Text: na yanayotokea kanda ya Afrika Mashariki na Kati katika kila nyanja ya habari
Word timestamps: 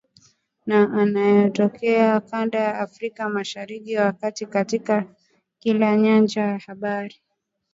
na 0.65 0.77
yanayotokea 0.99 2.21
kanda 2.21 2.59
ya 2.59 2.79
Afrika 2.79 3.29
Mashariki 3.29 3.95
na 3.95 4.11
Kati 4.11 4.45
katika 4.45 5.15
kila 5.59 5.95
nyanja 5.97 6.41
ya 6.41 6.57
habari 6.57 7.15